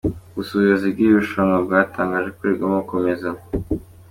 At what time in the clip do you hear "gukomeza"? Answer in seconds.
2.81-3.29